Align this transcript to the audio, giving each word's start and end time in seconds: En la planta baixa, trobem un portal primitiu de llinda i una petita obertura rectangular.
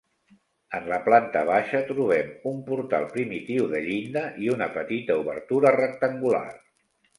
En 0.77 0.85
la 0.91 0.97
planta 1.07 1.43
baixa, 1.49 1.81
trobem 1.89 2.31
un 2.53 2.63
portal 2.71 3.05
primitiu 3.13 3.69
de 3.75 3.83
llinda 3.89 4.25
i 4.47 4.51
una 4.57 4.71
petita 4.81 5.21
obertura 5.27 5.77
rectangular. 5.79 6.45